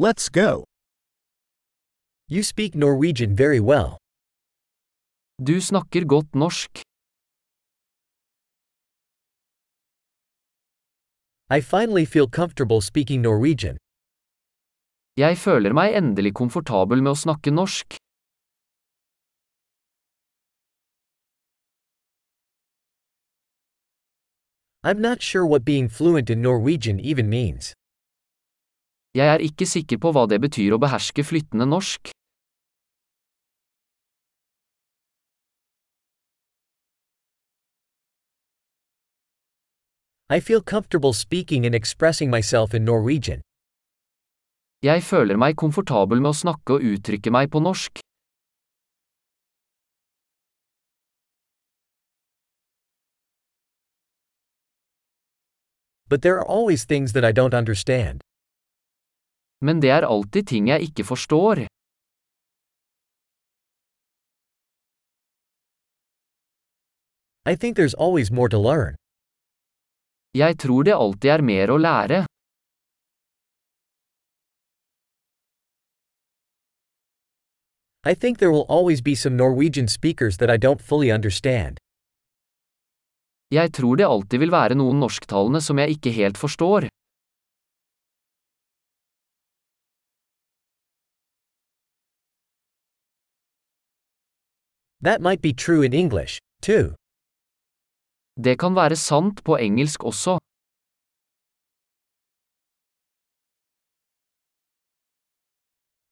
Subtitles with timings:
[0.00, 0.62] Let's go.
[2.28, 3.98] You speak Norwegian very well.
[5.42, 6.70] Du snakker godt norsk.
[11.50, 13.76] I finally feel comfortable speaking Norwegian.
[15.16, 17.98] Jeg føler meg endelig komfortabel med å snakke norsk.
[24.84, 27.74] I'm not sure what being fluent in Norwegian even means.
[29.16, 32.12] Jeg er ikke sikker på hva det betyr å beherske flyttende norsk.
[40.30, 43.40] I feel comfortable speaking and expressing myself in Norwegian.
[44.84, 48.04] Jeg føler meg komfortabel med å snakke og uttrykke meg på norsk.
[56.08, 58.27] But there are always things that I don't understand.
[59.60, 61.66] Men det er alltid ting jeg ikke forstår.
[67.48, 68.94] I think there's always more to learn.
[70.34, 72.26] Jeg tror det alltid er mer å lære.
[78.04, 81.78] I think there will always be some Norwegian speakers that I don't fully understand.
[83.50, 86.88] Jeg tror det alltid vil være noen norsktalende som jeg ikke helt forstår.
[95.00, 96.94] That might be true in English, too.
[98.44, 100.38] Det kan være sant på engelsk også.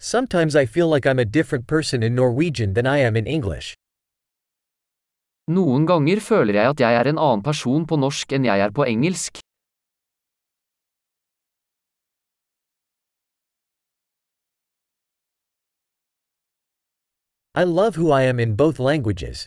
[0.00, 3.72] Sometimes I feel like I'm a different person in Norwegian than I am in English.
[5.48, 8.72] Noen ganger føler jeg at jeg er en annen person på norsk enn jeg er
[8.72, 9.43] på engelsk.
[17.56, 19.46] I love who I am in both languages.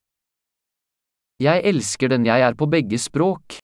[1.43, 3.59] Jeg elsker den jeg er på begge språk.